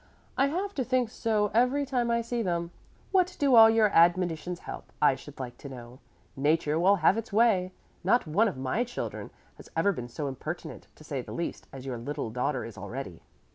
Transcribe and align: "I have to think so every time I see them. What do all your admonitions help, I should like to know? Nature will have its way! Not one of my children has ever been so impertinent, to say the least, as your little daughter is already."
"I 0.35 0.47
have 0.47 0.73
to 0.73 0.83
think 0.83 1.11
so 1.11 1.51
every 1.53 1.85
time 1.85 2.09
I 2.09 2.21
see 2.21 2.41
them. 2.41 2.71
What 3.11 3.35
do 3.37 3.53
all 3.53 3.69
your 3.69 3.89
admonitions 3.91 4.61
help, 4.61 4.91
I 4.99 5.13
should 5.13 5.39
like 5.39 5.59
to 5.59 5.69
know? 5.69 5.99
Nature 6.35 6.79
will 6.79 6.95
have 7.05 7.17
its 7.19 7.31
way! 7.31 7.71
Not 8.03 8.25
one 8.25 8.47
of 8.47 8.57
my 8.57 8.83
children 8.83 9.29
has 9.57 9.69
ever 9.77 9.91
been 9.91 10.09
so 10.09 10.27
impertinent, 10.27 10.87
to 10.95 11.03
say 11.03 11.21
the 11.21 11.33
least, 11.33 11.67
as 11.71 11.85
your 11.85 11.99
little 11.99 12.31
daughter 12.31 12.65
is 12.65 12.79
already." 12.79 13.21